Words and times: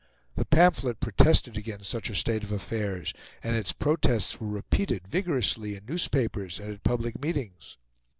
The 0.35 0.45
pamphlet 0.45 0.99
protested 0.99 1.57
against 1.57 1.87
such 1.91 2.09
a 2.09 2.15
state 2.15 2.43
of 2.43 2.51
affairs, 2.51 3.13
and 3.43 3.55
its 3.55 3.71
protests 3.71 4.41
were 4.41 4.47
repeated 4.47 5.07
vigorously 5.07 5.75
in 5.75 5.85
newspapers 5.85 6.59
and 6.59 6.73
at 6.73 6.83
public 6.83 7.21
meetings. 7.21 7.77